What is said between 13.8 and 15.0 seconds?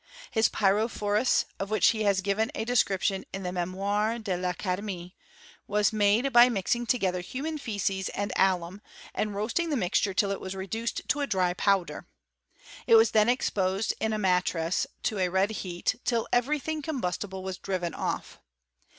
in a matrass